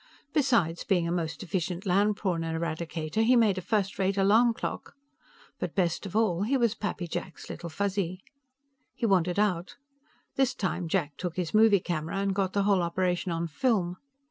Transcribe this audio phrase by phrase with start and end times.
[0.33, 4.95] Besides being a most efficient land prawn eradicator, he made a first rate alarm clock.
[5.59, 8.23] But best of all, he was Pappy Jack's Little Fuzzy.
[8.95, 9.75] He wanted out;
[10.37, 13.97] this time Jack took his movie camera and got the whole operation on film.